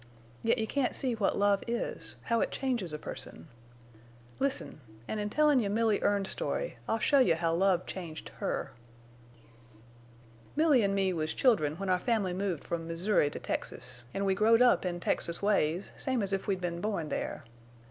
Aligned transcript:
Yet 0.41 0.57
you 0.57 0.65
can't 0.65 0.95
see 0.95 1.13
what 1.13 1.37
love 1.37 1.63
is—how 1.67 2.41
it 2.41 2.49
changes 2.49 2.91
a 2.91 2.97
person!... 2.97 3.47
Listen, 4.39 4.81
an' 5.07 5.19
in 5.19 5.29
tellin' 5.29 5.59
you 5.59 5.69
Milly 5.69 6.01
Erne's 6.01 6.29
story 6.31 6.79
I'll 6.89 6.97
show 6.97 7.19
you 7.19 7.35
how 7.35 7.53
love 7.53 7.85
changed 7.85 8.29
her. 8.39 8.71
"Milly 10.55 10.81
an' 10.81 10.95
me 10.95 11.13
was 11.13 11.35
children 11.35 11.75
when 11.75 11.87
our 11.89 11.99
family 11.99 12.33
moved 12.33 12.63
from 12.63 12.87
Missouri 12.87 13.29
to 13.29 13.37
Texas, 13.37 14.05
an' 14.11 14.25
we 14.25 14.33
growed 14.33 14.63
up 14.63 14.87
in 14.87 14.99
Texas 14.99 15.39
ways 15.43 15.91
same 15.97 16.23
as 16.23 16.33
if 16.33 16.47
we'd 16.47 16.61
been 16.61 16.81
born 16.81 17.09
there. 17.09 17.43